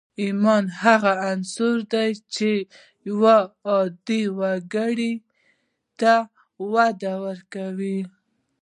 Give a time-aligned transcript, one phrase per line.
[0.21, 2.49] ايمان هغه عنصر دی چې
[3.09, 3.19] يو
[3.69, 5.13] عادي وګړي
[5.99, 6.13] ته
[6.73, 7.99] وده ورکوي.